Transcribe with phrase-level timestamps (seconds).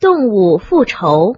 [0.00, 1.34] 动物复仇。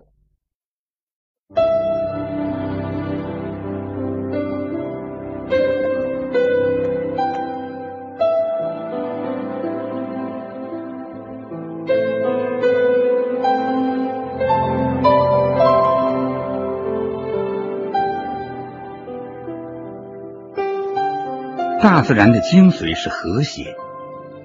[21.82, 23.74] 大自然的精髓是和谐。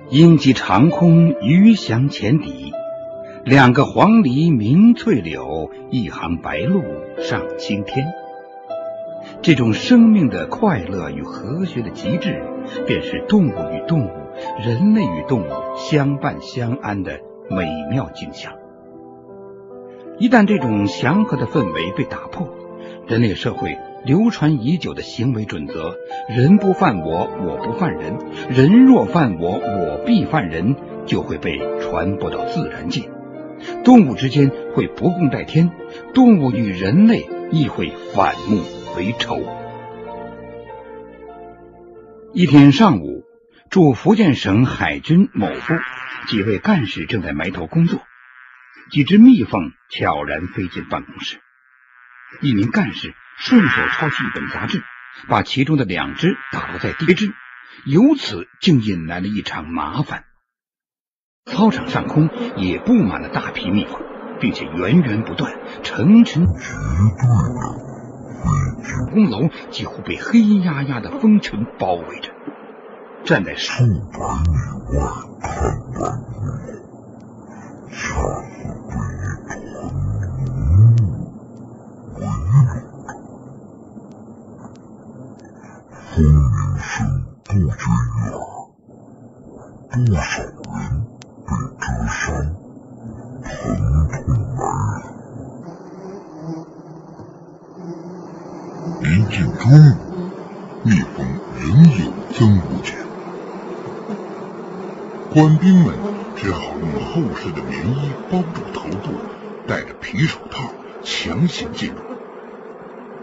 [0.10, 2.72] 鹰击长空，鱼翔浅底。
[3.46, 6.84] 两个黄鹂鸣翠柳，一行白鹭
[7.20, 8.08] 上青天。
[9.44, 12.42] 这种生命的快乐与和谐的极致，
[12.88, 14.10] 便是动物与动物、
[14.66, 18.54] 人类与动物相伴相安的美妙景象。
[20.18, 22.50] 一旦这种祥和的氛围被打破，
[23.06, 23.78] 人类社会。
[24.06, 25.96] 流传已久的行为准则：
[26.30, 28.14] 人不犯我，我不犯人；
[28.50, 30.76] 人若犯我，我必犯人，
[31.08, 33.02] 就会被传播到自然界。
[33.84, 35.72] 动物之间会不共戴天，
[36.14, 38.64] 动物与人类亦会反目
[38.96, 39.38] 为仇。
[42.34, 43.24] 一天上午，
[43.70, 45.74] 驻福建省海军某部
[46.28, 48.02] 几位干事正在埋头工作，
[48.92, 51.40] 几只蜜蜂悄然飞进办公室。
[52.42, 53.14] 一名干事。
[53.38, 54.82] 顺手抄起一本杂志，
[55.28, 57.34] 把其中的两只打落在地，之，
[57.84, 60.24] 由此竟引来了一场麻烦。
[61.46, 64.02] 操场上空也布满了大批蜜蜂，
[64.42, 67.28] 并且源源不断、成群结队
[68.82, 72.32] 的飞楼几乎被黑压压的蜂群包围着。
[73.24, 74.58] 站在数百米
[74.98, 75.06] 外
[75.40, 76.82] 看完以后，
[77.92, 78.02] 恰
[78.50, 79.78] 似被一团浓
[80.98, 81.00] 雾
[82.18, 82.34] 围拢。
[86.12, 86.26] 蜂鸣
[86.80, 86.90] 声
[87.44, 88.42] 不绝于耳，
[90.06, 91.05] 多少人
[91.46, 92.56] 被蛰伤，
[93.44, 93.54] 疼
[94.10, 94.18] 痛
[94.56, 94.58] 难
[95.00, 95.04] 忍。
[99.02, 99.96] 临近中午，
[100.84, 101.26] 蜜蜂
[101.60, 102.98] 仍有增无减，
[105.32, 105.94] 官兵们
[106.36, 109.14] 只好用厚实的棉衣包住头部，
[109.68, 110.72] 戴着皮手套
[111.04, 111.98] 强行进入，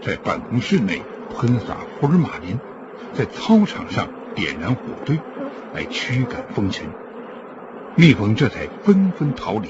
[0.01, 1.01] 在办公室内
[1.35, 2.57] 喷洒福尔马林。
[3.15, 5.19] 在操场上点燃火堆，
[5.75, 6.89] 来驱赶蜂群。
[7.95, 9.69] 蜜蜂这才纷纷逃离，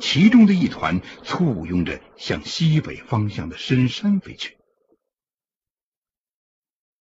[0.00, 4.56] 其中的一团簇拥着向西北方向的深山飞去。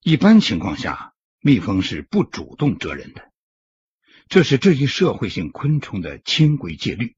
[0.02, 3.32] 一般情况下，蜜蜂是不主动蛰人的，
[4.30, 7.16] 这是这一社会性昆虫的清规戒律。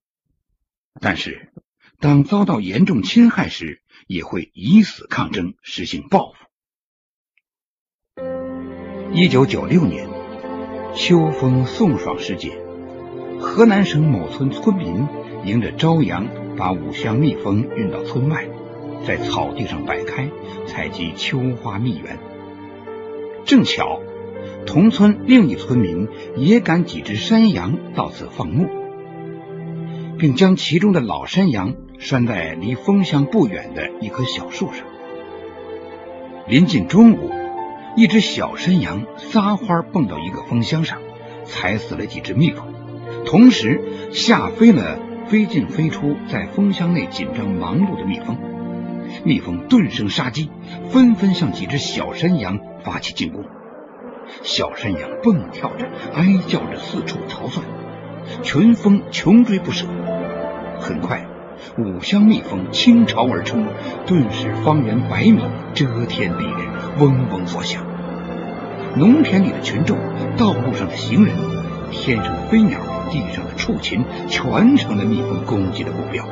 [0.99, 1.53] 但是，
[1.99, 6.45] 当遭到严重侵害时，也会以死抗争，实行报复。
[9.13, 10.09] 一九九六年，
[10.93, 12.61] 秋风送爽时节，
[13.39, 15.07] 河南省某村村民
[15.45, 16.27] 迎着朝阳，
[16.57, 18.47] 把五箱蜜蜂运到村外，
[19.05, 20.29] 在草地上摆开，
[20.67, 22.19] 采集秋花蜜源。
[23.45, 24.01] 正巧，
[24.65, 28.67] 同村另一村民也赶几只山羊到此放牧，
[30.17, 34.85] 并将其中的老山羊拴在离蜂箱不远的一棵小树上。
[36.47, 37.31] 临近中午。
[37.95, 40.99] 一只小山羊撒欢蹦到一个蜂箱上，
[41.43, 42.67] 踩死了几只蜜蜂，
[43.25, 43.81] 同时
[44.11, 44.97] 吓飞了
[45.27, 48.37] 飞进飞出在蜂箱内紧张忙碌的蜜蜂。
[49.23, 50.49] 蜜蜂顿生杀机，
[50.89, 53.43] 纷纷向几只小山羊发起进攻。
[54.43, 57.65] 小山羊蹦跳着，哀叫着四处逃窜，
[58.43, 59.87] 群蜂穷追不舍。
[60.79, 61.25] 很快，
[61.77, 63.57] 五箱蜜蜂倾巢而出，
[64.05, 65.41] 顿时方圆百米
[65.73, 66.69] 遮天蔽日。
[66.99, 67.83] 嗡嗡作响，
[68.95, 69.97] 农田里的群众、
[70.37, 71.35] 道路上的行人、
[71.91, 72.79] 天上的飞鸟、
[73.11, 76.27] 地上的畜禽，全成了蜜蜂攻击的目标。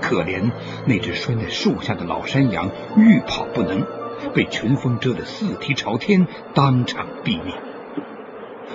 [0.00, 0.50] 可怜
[0.86, 3.86] 那只拴在树下的老山羊，欲跑不能，
[4.34, 7.54] 被群蜂蛰得四蹄朝天，当场毙命。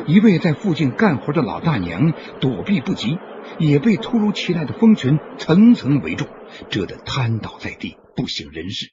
[0.08, 3.18] 一位在附近干活的老大娘躲避不及，
[3.57, 6.25] 也被突如其来的蜂群层层围住，
[6.69, 8.92] 蛰得瘫倒在地，不省人事。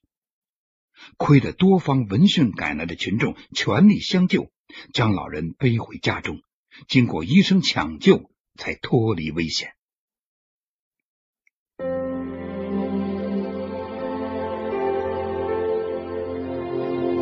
[1.16, 4.50] 亏得多方闻讯赶来的群众全力相救，
[4.94, 6.40] 将老人背回家中。
[6.88, 9.70] 经过医生抢救，才脱离危险。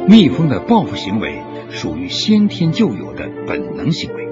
[0.08, 4.26] 蜜蜂的报复行为属于先天就有的本能行为，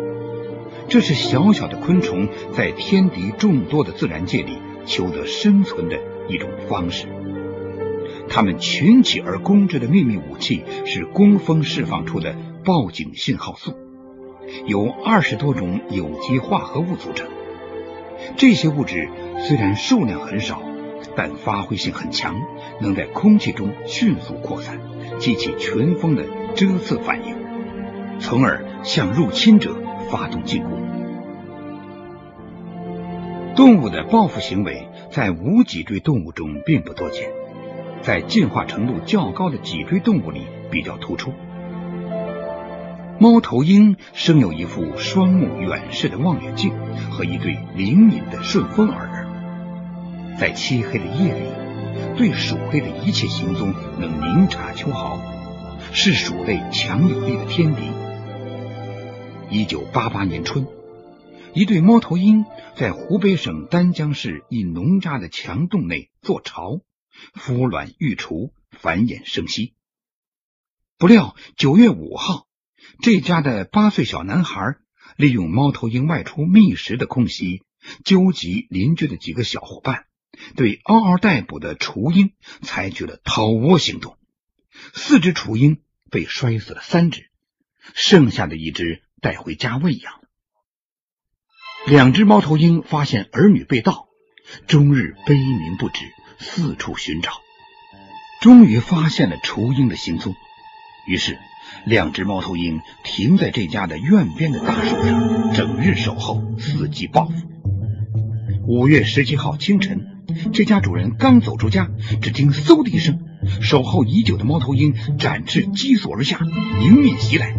[0.88, 7.06] 这是小小的昆虫在天敌众多的自然界里求得生存的一种方式。
[8.28, 13.72] 它们群起而攻之的秘密武器是工蜂释放出的报警信号素，
[14.66, 17.28] 由二十多种有机化合物组成。
[18.36, 19.08] 这些物质
[19.46, 20.60] 虽然数量很少，
[21.16, 22.34] 但发挥性很强，
[22.80, 24.78] 能在空气中迅速扩散，
[25.18, 26.24] 激起群蜂的
[26.54, 27.36] 蛰刺反应，
[28.18, 29.74] 从而向入侵者
[30.10, 30.72] 发动进攻。
[33.54, 37.30] 动物的报复行为在无脊椎动物中并不多见，
[38.02, 41.32] 在进化程度较高的脊椎动物里比较突出。
[43.20, 46.72] 猫头鹰生有一副双目远视的望远镜
[47.10, 55.18] 和一对灵敏的顺风耳，在漆黑的夜里，对鼠类的一切行踪能明察秋毫，
[55.92, 57.82] 是鼠类强有力的天敌。
[59.50, 60.68] 一九八八年春。
[61.54, 62.44] 一对猫头鹰
[62.76, 66.82] 在湖北省丹江市一农家的墙洞内做巢，
[67.34, 69.74] 孵卵育雏，繁衍生息。
[70.98, 72.46] 不料九月五号，
[73.00, 74.76] 这家的八岁小男孩
[75.16, 77.62] 利用猫头鹰外出觅食的空隙，
[78.04, 80.06] 纠集邻居的几个小伙伴，
[80.56, 84.18] 对嗷嗷待哺的雏鹰采取了掏窝行动。
[84.94, 85.80] 四只雏鹰
[86.10, 87.30] 被摔死了三只，
[87.94, 90.20] 剩下的一只带回家喂养。
[91.86, 94.08] 两只猫头鹰发现儿女被盗，
[94.66, 96.00] 终日悲鸣不止，
[96.40, 97.30] 四处寻找，
[98.40, 100.34] 终于发现了雏鹰的行踪。
[101.06, 101.38] 于是，
[101.86, 107.34] 两只猫头鹰停在这家的院边的大树上，整日守候，伺机报复。
[108.66, 113.20] 五月十七号清晨，这家主人刚走出家，只听“嗖”的一声，
[113.62, 116.40] 守候已久的猫头鹰展翅激速而下，
[116.82, 117.54] 迎面袭来。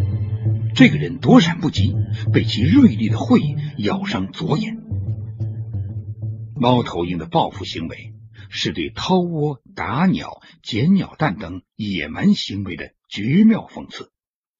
[0.76, 1.96] 这个人躲闪不及，
[2.32, 4.78] 被其锐利的喙咬伤左眼。
[6.56, 8.14] 猫头鹰的报复行为
[8.50, 14.12] 是对掏窝、打鸟、捡鸟蛋等野蛮行为的绝妙讽刺，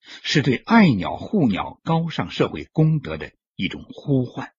[0.02, 4.52] 是对爱鸟护鸟高尚社会公德的一种呼唤。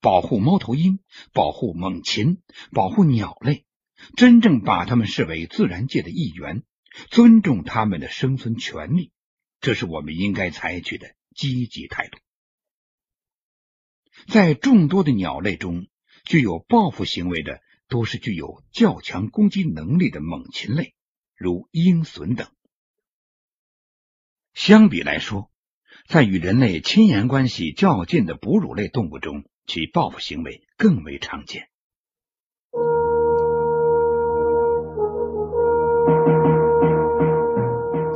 [0.00, 0.98] 保护猫头鹰，
[1.32, 2.42] 保护猛禽，
[2.72, 3.64] 保护鸟类，
[4.16, 6.64] 真正把它们视为自然界的一员，
[7.08, 9.12] 尊重它们的生存权利。
[9.60, 12.18] 这是我们应该采取的积极态度。
[14.26, 15.86] 在众多的鸟类中，
[16.24, 20.94] 具有报复行为的都是具有较强攻击能力的猛禽类，
[21.42, 22.46] 如鹰隼等。
[24.54, 25.50] 相比来说，
[26.06, 31.68] 在与人类亲缘关系较近的哺乳类动物中，其报复行为更为常见。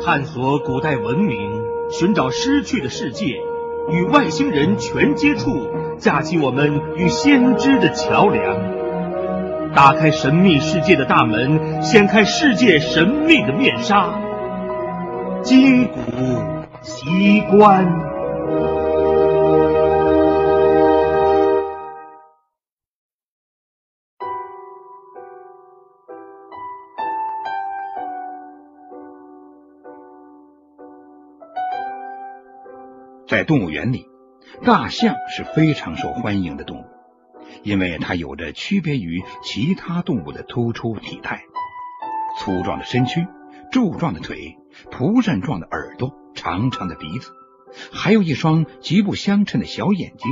[0.04, 3.26] 探索古代文明，寻找失去的世界，
[3.90, 5.50] 与外星人全接触，
[5.98, 8.85] 架起我们与先知的桥梁，
[9.76, 14.18] 打开神秘世界的大门，掀开世界神秘的面纱，
[15.42, 16.00] 金谷
[16.80, 17.86] 奇观。
[33.28, 34.06] 在动物园里，
[34.64, 36.84] 大象是非常受欢迎的动物，
[37.66, 41.42] 因为它有着区别于其他动物的突出体态：
[42.38, 43.26] 粗壮的身躯、
[43.72, 44.56] 柱状的腿、
[44.92, 47.32] 蒲扇状的耳朵、长长的鼻子，
[47.90, 50.30] 还有一双极不相称的小眼睛。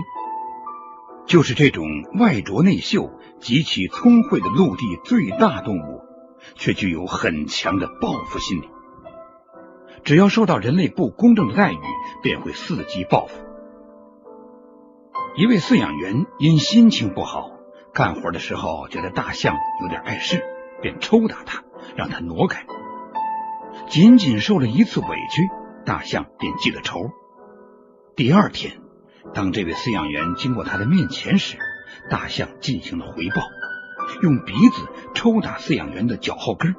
[1.27, 1.85] 就是这种
[2.21, 3.11] 外拙内秀、
[3.41, 6.03] 极其聪慧的陆地最大动物，
[6.55, 8.69] 却具有很强的报复心理。
[10.05, 11.79] 只要受到人类不公正的待遇，
[12.23, 13.44] 便会伺机报复。
[15.37, 17.51] 一位饲养员因心情不好，
[17.93, 20.45] 干活的时候觉得大象有点碍事，
[20.81, 21.65] 便抽打它，
[21.97, 22.65] 让它挪开。
[23.89, 25.49] 仅仅受了一次委屈，
[25.85, 27.11] 大象便记了仇。
[28.15, 28.81] 第二天，
[29.35, 31.59] 当这位饲养员经过他的面前时，
[32.09, 33.43] 大象进行了回报，
[34.23, 36.77] 用鼻子抽打饲养员的脚后跟。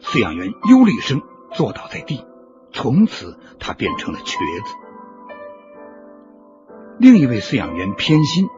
[0.00, 1.20] 饲养员呦了一声，
[1.52, 2.24] 坐倒在地。
[2.72, 4.85] 从此，他变成了瘸子。
[6.98, 8.48] 另一位饲养员偏心，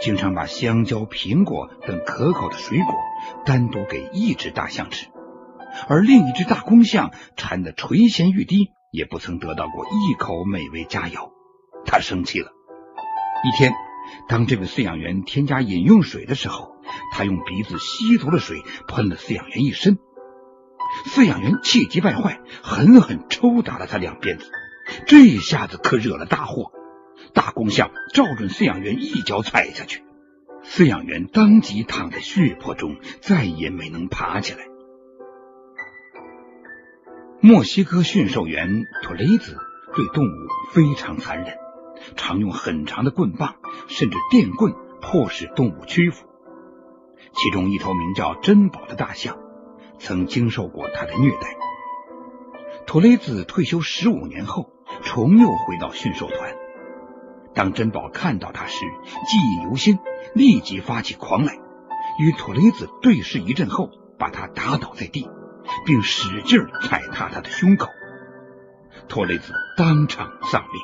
[0.00, 2.94] 经常把香蕉、苹果等可口的水果
[3.44, 5.06] 单独给一只大象吃，
[5.88, 11.30] 而另一只大公象馋得垂涎欲滴，也不曾得到过一口美味佳肴。
[11.86, 12.50] 他生气了。
[13.44, 13.72] 一天，
[14.28, 16.74] 当这位饲养员添加饮用水的时候，
[17.12, 19.98] 他用鼻子吸足了水，喷了饲养员一身。
[21.06, 24.50] 饲养员气急败坏，狠狠抽打了他两鞭子。
[25.06, 26.72] 这下子可惹了大祸，
[27.34, 30.02] 大公象照准饲养员一脚踩下去，
[30.62, 34.60] 饲养员当即躺在血泊中，再也没能爬起来。
[37.40, 39.58] 墨西哥驯兽员托雷兹
[39.94, 40.30] 对动物
[40.72, 41.58] 非常残忍，
[42.16, 43.56] 常用很长的棍棒
[43.88, 44.72] 甚至电棍
[45.02, 46.26] 迫使动物屈服。
[47.32, 49.36] 其中一头名叫珍宝的大象，
[49.98, 51.56] 曾经受过他的虐待。
[52.86, 54.70] 托雷兹退休十五年后，
[55.02, 56.63] 重又回到驯兽团。
[57.54, 58.84] 当珍宝看到他时，
[59.26, 59.98] 记忆犹新，
[60.34, 61.58] 立即发起狂来，
[62.18, 65.28] 与托雷子对视一阵后，把他打倒在地，
[65.86, 67.88] 并使劲踩踏他的胸口。
[69.08, 70.82] 托雷子当场丧命。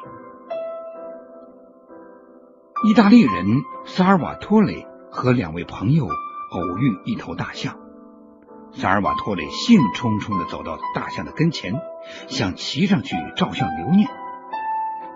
[2.90, 6.08] 意大利人萨尔瓦托雷和两位朋友。
[6.52, 7.78] 偶遇一头大象，
[8.72, 11.80] 萨尔瓦托雷兴冲冲的走到大象的跟前，
[12.26, 14.10] 想骑上去照相留念。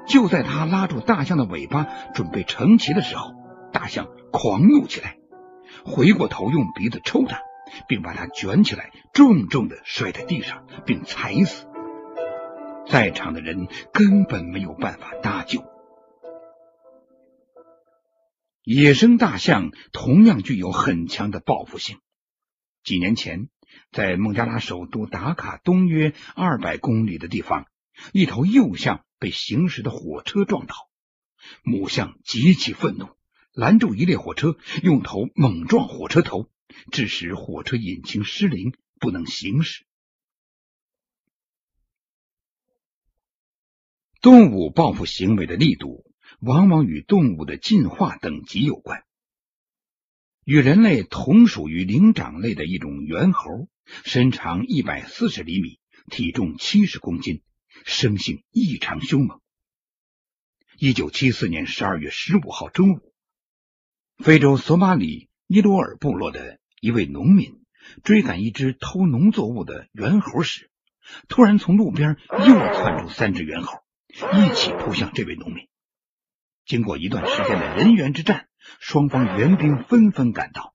[0.06, 1.84] 就在他拉住大象的尾巴
[2.14, 3.32] 准备成骑的时候，
[3.72, 5.16] 大象狂怒起来，
[5.84, 7.40] 回过头用鼻子抽他，
[7.88, 11.66] 并把他卷起来，重重的摔在地上，并踩死。
[12.86, 15.64] 在场的人根本没有办法搭救。
[18.62, 21.98] 野生大象同样具有很强的报复性。
[22.82, 23.48] 几年前，
[23.90, 27.66] 在孟加拉首都达卡东约二百公里的地方，
[28.12, 30.74] 一头幼象被行驶的火车撞倒，
[31.62, 33.08] 母象极其愤怒，
[33.54, 36.50] 拦住一列火车，用头猛撞火车头，
[36.92, 39.86] 致使火车引擎失灵，不能行驶。
[44.20, 46.04] 动物报复行为的力度。
[46.40, 49.04] 往往与动物的进化等级有关。
[50.44, 53.68] 与人类同属于灵长类的一种猿猴，
[54.04, 55.78] 身长一百四十厘米，
[56.10, 57.42] 体重七十公斤，
[57.84, 59.40] 生性异常凶猛。
[60.76, 63.14] 一九七四年十二月十五号中午，
[64.18, 67.60] 非洲索马里伊罗尔部落的一位农民
[68.02, 70.70] 追赶一只偷农作物的猿猴时，
[71.28, 75.68] 突然从路边又窜出三只猿猴，一起扑向这位农民。
[76.66, 78.48] 经过一段时间的人猿之战，
[78.80, 80.74] 双方援兵纷纷赶到，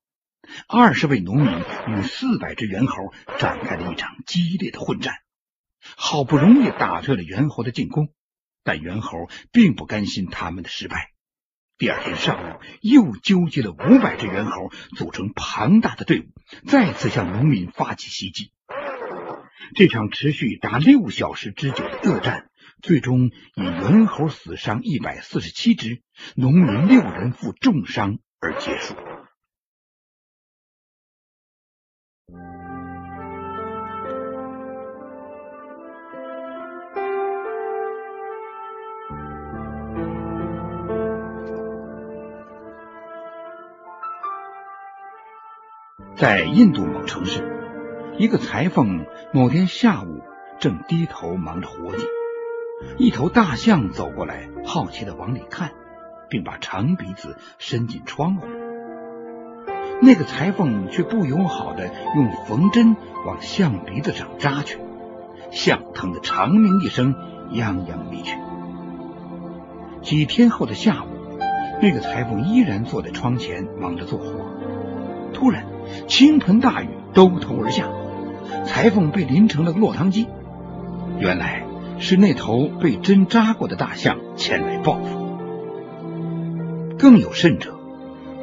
[0.68, 1.52] 二十位农民
[1.88, 5.16] 与四百只猿猴展开了一场激烈的混战，
[5.96, 8.10] 好不容易打退了猿猴的进攻，
[8.64, 11.12] 但猿猴并不甘心他们的失败。
[11.78, 16.26] 第二天上午，又纠集了五百只猿猴，组成庞大的队伍，
[16.68, 18.52] 再次向农民发起袭击。
[19.76, 22.48] 这场持续达六小时之久的恶战。
[22.82, 26.02] 最终以猿猴死伤一百四十七只，
[26.38, 28.96] 农民六人负重伤而结束。
[46.20, 47.42] 在印度某城市，
[48.18, 50.20] 一个裁缝某天下午
[50.60, 52.06] 正低头忙着活计。
[52.98, 55.72] 一头大象走过来，好奇的往里看，
[56.28, 58.46] 并把长鼻子伸进窗户。
[60.02, 64.78] 那个裁缝却不友好的用缝针往象鼻子上扎去，
[65.52, 67.16] 象疼得长鸣一声，
[67.54, 68.36] 泱泱离去。
[70.02, 71.40] 几天后的下午，
[71.82, 74.34] 那个裁缝依然坐在窗前忙着做活。
[75.34, 75.66] 突然，
[76.08, 77.88] 倾盆大雨兜头而下，
[78.66, 80.28] 裁缝被淋成了落汤鸡。
[81.20, 81.64] 原来。
[82.02, 85.20] 是那头被针扎过的大象前来报复。
[86.98, 87.78] 更有甚者，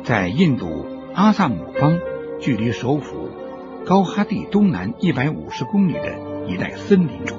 [0.05, 1.99] 在印度阿萨姆邦
[2.38, 3.31] 距离首府
[3.87, 7.38] 高哈蒂东南一百五十公里的一带森林中，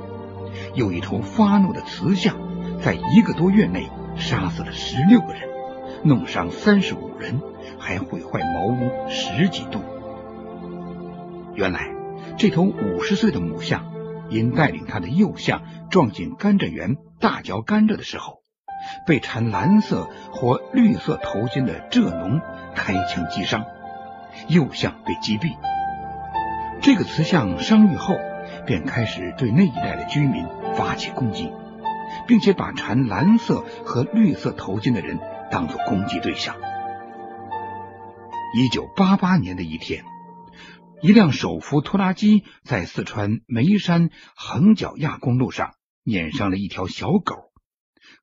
[0.73, 2.35] 有一头发怒的雌象，
[2.81, 5.43] 在一个多月内杀死了十六个人，
[6.03, 7.39] 弄伤三十五人，
[7.87, 9.81] 还毁坏茅屋十几栋。
[11.55, 11.87] 原来，
[12.37, 13.85] 这头五十岁的母象。
[14.29, 18.41] 因带领他的幼象撞进甘蔗园大嚼甘蔗的时候，
[19.05, 22.41] 被缠蓝色或绿色头巾的蔗农
[22.75, 23.63] 开枪击伤，
[24.49, 25.55] 幼象被击毙。
[26.81, 28.17] 这个雌象伤愈后，
[28.65, 31.49] 便开始对那一带的居民发起攻击，
[32.27, 35.17] 并且把缠蓝色和绿色头巾的人
[35.49, 36.53] 当作攻击对象。
[38.53, 40.05] 一九八八年的一天。
[41.01, 47.51] 一辆手扶拖拉机在四川眉山横角亚公路上碾上了一条小狗，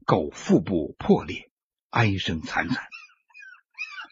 [0.04, 1.52] 狗腹部破裂，
[1.90, 2.84] 哀声惨惨。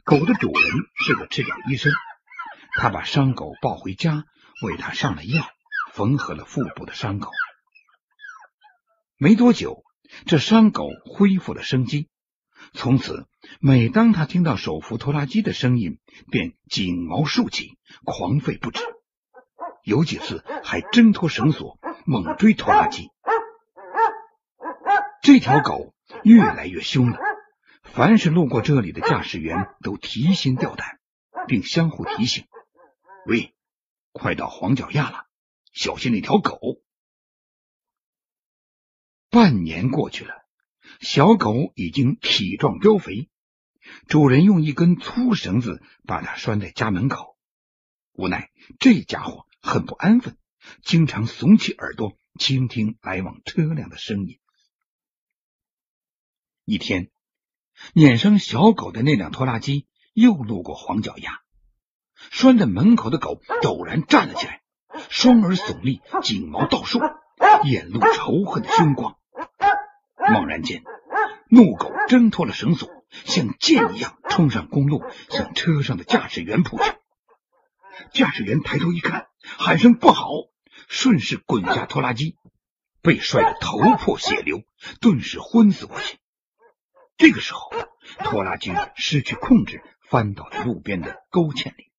[0.05, 0.65] 狗的主人
[0.95, 1.93] 是个赤脚医生，
[2.79, 4.25] 他把伤狗抱回家，
[4.63, 5.45] 为它上了药，
[5.93, 7.33] 缝合了腹部的伤口。
[9.17, 9.83] 没多久，
[10.27, 12.09] 这伤狗恢复了生机。
[12.73, 13.27] 从此，
[13.61, 15.99] 每当他听到手扶拖拉机的声音，
[16.31, 18.81] 便颈毛竖起，狂吠不止。
[19.85, 23.11] 有几次还挣脱绳索，猛追拖拉机。
[25.23, 27.19] 这条狗越来越凶了。
[27.83, 30.99] 凡是路过这里的驾驶员都提心吊胆，
[31.47, 32.47] 并相互提醒
[33.27, 33.55] ：“喂，
[34.13, 35.27] 快到黄脚丫了，
[35.73, 36.59] 小心那条狗。”
[39.31, 40.42] 半年过去了，
[41.03, 43.29] 小狗已经体壮膘肥，
[44.07, 47.37] 主人用一根粗绳子把它拴在家门口。
[48.13, 50.37] 无奈这家伙很不安分，
[50.85, 54.39] 经常耸起耳朵倾听来往车辆的声音。
[56.65, 57.11] 一天，
[57.95, 61.41] 撵上小狗的那辆拖拉机又路过黄脚丫，
[62.31, 64.63] 拴在门口的狗陡然站了起来，
[65.11, 67.01] 双耳耸立，颈毛倒竖，
[67.65, 69.19] 眼露仇恨的凶光。
[70.31, 70.83] 猛然间，
[71.49, 76.93] 怒狗挣脱了绳索，像箭一样冲上公路，向车上的驾驶员扑去。
[78.13, 80.29] 驾驶员抬头一看，喊声不好，
[80.89, 82.37] 顺势滚下拖拉机，
[83.03, 84.63] 被摔得头破血流，
[85.01, 86.19] 顿时昏死过去。
[87.17, 87.71] 这个时候，
[88.25, 91.91] 拖拉机失去控制，翻倒在路边的沟堑里。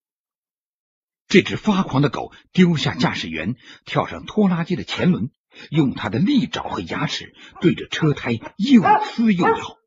[1.28, 5.32] 这只发狂的狗丢下驾驶员，跳上拖拉机的前轮，
[5.70, 9.78] 用它的利爪和牙齿对着车胎又撕又咬。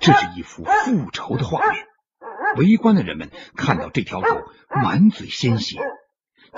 [0.00, 1.86] 这是一幅复仇的画面。
[2.56, 4.28] 围观的人们看到这条狗
[4.70, 5.78] 满嘴鲜血，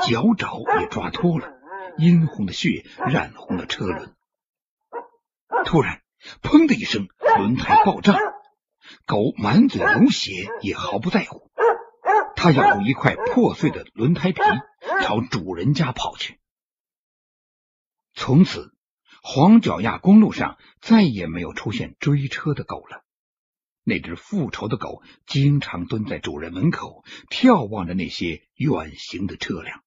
[0.07, 1.49] 脚爪也抓脱了，
[1.99, 4.15] 殷红的血染红了车轮。
[5.65, 6.01] 突然，
[6.43, 8.15] 砰的一声，轮胎爆炸，
[9.07, 11.51] 狗满嘴流血也毫不在乎，
[12.37, 14.41] 它咬住一块破碎的轮胎皮，
[15.03, 16.40] 朝主人家跑去。
[18.23, 18.71] 从此，
[19.23, 23.03] 黄脚丫公路上再也没有出现追车的狗了。
[23.83, 29.83] 那只复仇的狗经常蹲在主人门口，眺望着那些远行的车辆。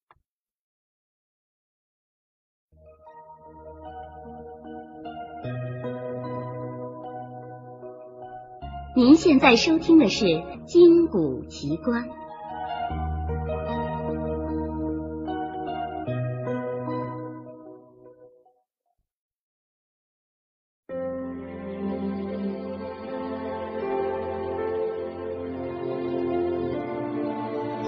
[8.96, 10.24] 您现在收听的是
[10.64, 12.08] 《金谷奇观》。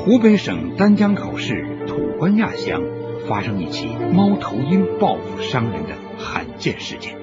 [0.07, 2.81] 湖北省丹江口市土关垭乡
[3.29, 7.17] 发生一起猫头鹰报复伤人的罕见事件。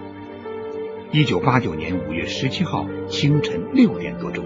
[1.10, 4.44] 一九八九年五月十七号清晨六点多钟，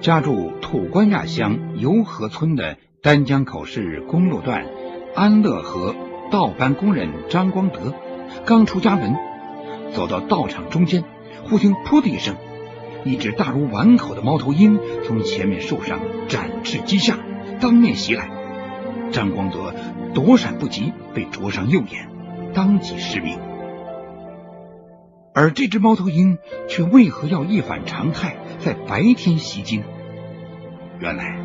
[0.00, 4.66] 家住土关垭乡游河村的丹江口市公路段
[5.14, 5.94] 安乐河
[6.32, 7.94] 道班工人张光德
[8.44, 9.14] 刚出家门，
[9.94, 11.04] 走到道场中间，
[11.44, 12.34] 忽听“噗”的一声。
[13.04, 17.18] 一只大如碗口的猫头鹰从前面树上展翅击下，
[17.60, 18.30] 当面袭来。
[19.10, 19.74] 张光德
[20.14, 22.08] 躲闪不及，被啄伤右眼，
[22.54, 23.38] 当即失明。
[25.34, 26.38] 而这只猫头鹰
[26.68, 29.82] 却为何要一反常态，在白天袭击？
[31.00, 31.36] 原来，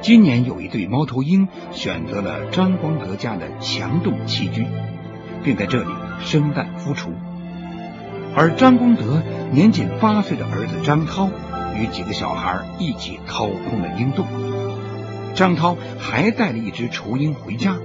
[0.00, 4.66] 今年有一对猫头鹰选择了张光德家的墙洞栖居，
[5.44, 5.90] 并在这里
[6.20, 7.10] 生蛋孵雏。
[8.36, 11.30] 而张功德年仅八岁的儿子张涛
[11.76, 14.26] 与几个小孩一起掏空了鹰洞，
[15.34, 17.78] 张涛还带了一只雏鹰回家。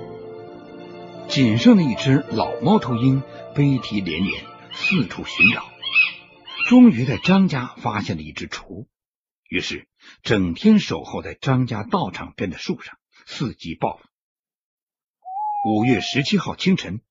[1.27, 3.23] 仅剩的一只老猫头鹰
[3.55, 5.65] 悲啼连连，四处寻找，
[6.69, 8.87] 终于在张家发现了一只雏，
[9.49, 9.87] 于是
[10.21, 14.03] 整天守候在张家道场边的树上，伺机报复。
[15.67, 17.01] 五月十七号清晨。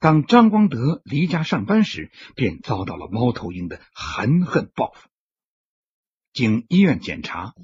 [0.00, 5.08] 当张光德离家上班时，便遭到了猫头鹰的含恨报复。
[6.32, 7.54] 经医院检查，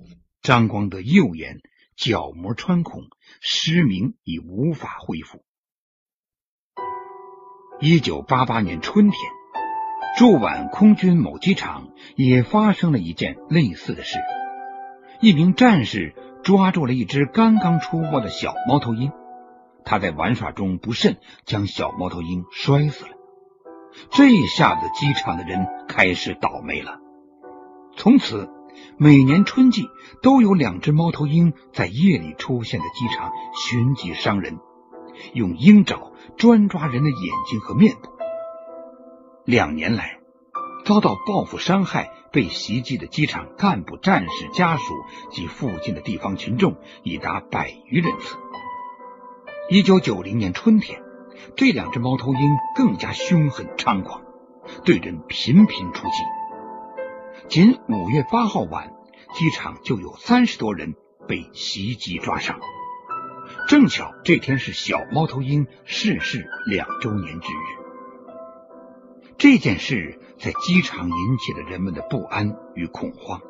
[0.43, 1.61] 张光德右眼
[1.97, 3.05] 角膜穿孔，
[3.41, 5.45] 失明，已无法恢复。
[7.81, 9.19] 一九八八年春天，
[10.19, 14.19] 驻皖空军某机场也发生了一件类似的事：
[15.21, 19.11] 一名战士抓住了一只刚刚出窝的小猫头鹰。
[19.91, 23.11] 他在玩耍中不慎将小猫头鹰摔死了，
[24.13, 27.01] 这下子机场的人开始倒霉了。
[27.97, 28.49] 从此，
[28.97, 29.89] 每年春季
[30.23, 34.61] 都有两只猫头鹰在夜里出现在机场寻机伤人，
[35.33, 38.11] 用鹰爪专抓人的眼睛和面部。
[39.45, 40.21] 两年来，
[40.85, 44.95] 遭到报复伤害、被袭击的机场干部、战士家属
[45.33, 48.37] 及附近的地方群众已达百余人次。
[49.73, 51.01] 一九九零年春天，
[51.55, 52.41] 这两只猫头鹰
[52.75, 54.23] 更加凶狠猖狂，
[54.85, 57.47] 对人频频出击。
[57.49, 58.93] 仅五月八号晚，
[59.33, 60.97] 机场就有三十多人
[61.29, 62.59] 被袭击抓伤。
[63.69, 68.67] 正巧这天是小猫头鹰逝世两周年之日。
[69.39, 73.41] 这件事在机场引起了人们的不安与恐慌，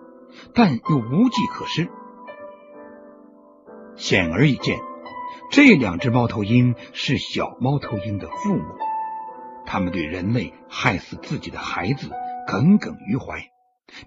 [0.52, 1.88] 但又无计可施。
[3.96, 4.80] 显而易见，
[5.50, 8.64] 这两只猫头鹰是小猫头鹰的父母，
[9.66, 12.10] 他们对人类害死自己的孩子
[12.46, 13.50] 耿耿于怀，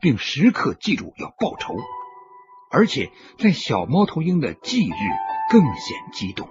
[0.01, 1.75] 并时刻记住要报仇，
[2.71, 4.93] 而且在小猫头鹰的忌日
[5.51, 6.47] 更显激动。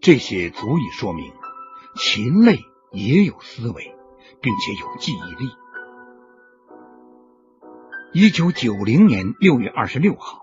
[0.00, 1.32] 这些足以说明
[1.96, 2.58] 禽类。
[2.90, 3.94] 也有思维，
[4.40, 5.50] 并且有记忆力。
[8.14, 10.40] 一九九零年六月二十六号，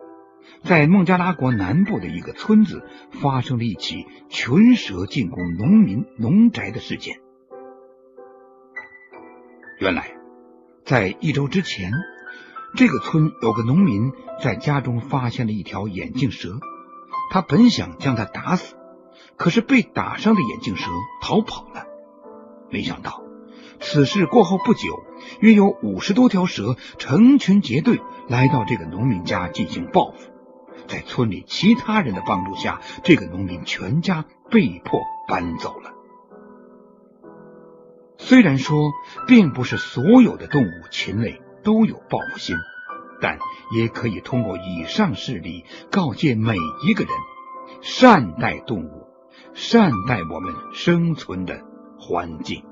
[0.63, 7.19] 在孟加拉国南部的一个村子发生了一起群蛇进攻农民农宅的事件。
[9.79, 10.12] 原来，
[10.86, 11.91] 在一周之前，
[12.75, 16.60] 这个村有个农民在家中发现了一条眼镜蛇，
[17.29, 18.75] 他本想将它打死，
[19.36, 20.89] 可是被打伤的眼镜蛇
[21.21, 21.86] 逃跑了。
[22.71, 23.21] 没想到，
[23.79, 25.03] 此事过后不久，
[25.41, 30.31] 约有五十多条蛇成群结队来到这个农民家进行报复。
[30.88, 35.93] 在村里其他人的帮助下，这个农民全家被迫搬走了。
[38.17, 38.91] 虽然说
[39.27, 42.55] 并不是所有的动物禽类都有报复心，
[43.21, 43.39] 但
[43.75, 46.55] 也可以通过以上事例告诫每
[46.88, 47.13] 一个人：
[47.81, 49.07] 善待动物，
[49.53, 51.63] 善待我们生存的。
[51.97, 52.63] 环境。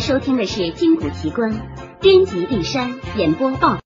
[0.00, 1.52] 收听的是《金谷奇观》，
[2.00, 3.78] 编辑：丽山，演播：报。